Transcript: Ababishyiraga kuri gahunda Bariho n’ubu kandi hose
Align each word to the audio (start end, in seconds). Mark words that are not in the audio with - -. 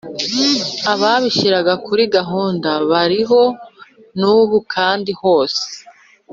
Ababishyiraga 0.91 1.73
kuri 1.85 2.03
gahunda 2.15 2.69
Bariho 2.89 3.41
n’ubu 4.19 4.57
kandi 4.73 5.11
hose 5.21 5.63